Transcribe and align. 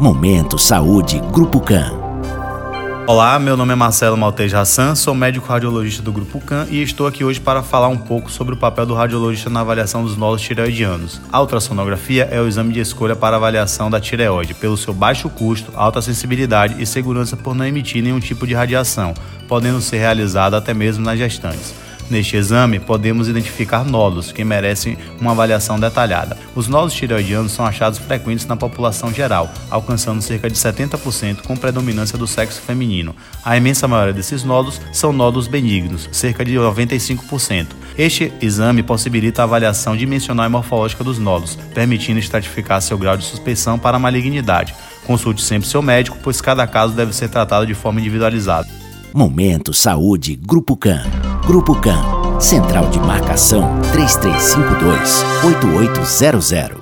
Momento 0.00 0.58
Saúde 0.58 1.20
Grupo 1.30 1.60
CAN. 1.60 1.92
Olá, 3.06 3.38
meu 3.38 3.54
nome 3.54 3.74
é 3.74 3.76
Marcelo 3.76 4.16
Maltej 4.16 4.56
Hassan, 4.56 4.94
sou 4.94 5.14
médico 5.14 5.46
radiologista 5.46 6.02
do 6.02 6.10
Grupo 6.10 6.40
CAN 6.40 6.66
e 6.70 6.82
estou 6.82 7.06
aqui 7.06 7.22
hoje 7.22 7.38
para 7.38 7.62
falar 7.62 7.88
um 7.88 7.98
pouco 7.98 8.30
sobre 8.30 8.54
o 8.54 8.56
papel 8.56 8.86
do 8.86 8.94
radiologista 8.94 9.50
na 9.50 9.60
avaliação 9.60 10.02
dos 10.02 10.16
nódulos 10.16 10.40
tireoidianos. 10.40 11.20
A 11.30 11.38
ultrassonografia 11.38 12.26
é 12.30 12.40
o 12.40 12.48
exame 12.48 12.72
de 12.72 12.80
escolha 12.80 13.14
para 13.14 13.36
avaliação 13.36 13.90
da 13.90 14.00
tireoide, 14.00 14.54
pelo 14.54 14.74
seu 14.74 14.94
baixo 14.94 15.28
custo, 15.28 15.70
alta 15.74 16.00
sensibilidade 16.00 16.82
e 16.82 16.86
segurança 16.86 17.36
por 17.36 17.54
não 17.54 17.66
emitir 17.66 18.02
nenhum 18.02 18.20
tipo 18.20 18.46
de 18.46 18.54
radiação, 18.54 19.12
podendo 19.46 19.82
ser 19.82 19.98
realizada 19.98 20.56
até 20.56 20.72
mesmo 20.72 21.04
nas 21.04 21.18
gestantes. 21.18 21.74
Neste 22.10 22.36
exame, 22.36 22.80
podemos 22.80 23.28
identificar 23.28 23.84
nódulos 23.84 24.32
que 24.32 24.42
merecem 24.42 24.98
uma 25.20 25.30
avaliação 25.30 25.78
detalhada. 25.78 26.36
Os 26.56 26.66
nódulos 26.66 26.92
tireoidianos 26.92 27.52
são 27.52 27.64
achados 27.64 28.00
frequentes 28.00 28.46
na 28.46 28.56
população 28.56 29.14
geral, 29.14 29.48
alcançando 29.70 30.20
cerca 30.20 30.50
de 30.50 30.56
70% 30.56 31.42
com 31.42 31.56
predominância 31.56 32.18
do 32.18 32.26
sexo 32.26 32.60
feminino. 32.60 33.14
A 33.44 33.56
imensa 33.56 33.86
maioria 33.86 34.12
desses 34.12 34.42
nódulos 34.42 34.80
são 34.92 35.12
nódulos 35.12 35.46
benignos, 35.46 36.08
cerca 36.10 36.44
de 36.44 36.54
95%. 36.54 37.68
Este 37.96 38.32
exame 38.40 38.82
possibilita 38.82 39.42
a 39.42 39.44
avaliação 39.44 39.96
dimensional 39.96 40.46
e 40.46 40.48
morfológica 40.48 41.04
dos 41.04 41.18
nódulos, 41.18 41.56
permitindo 41.72 42.18
estratificar 42.18 42.82
seu 42.82 42.98
grau 42.98 43.16
de 43.16 43.24
suspeição 43.24 43.78
para 43.78 43.98
a 43.98 44.00
malignidade. 44.00 44.74
Consulte 45.06 45.42
sempre 45.42 45.68
seu 45.68 45.80
médico, 45.80 46.18
pois 46.22 46.40
cada 46.40 46.66
caso 46.66 46.92
deve 46.92 47.12
ser 47.12 47.28
tratado 47.28 47.66
de 47.66 47.74
forma 47.74 48.00
individualizada. 48.00 48.68
Momento 49.12 49.72
Saúde 49.72 50.34
Grupo 50.36 50.76
CAN. 50.76 51.02
Grupo 51.50 51.74
CAN. 51.80 52.38
Central 52.38 52.88
de 52.90 53.00
Marcação 53.00 53.80
3352 53.92 55.24
8800. 55.42 56.79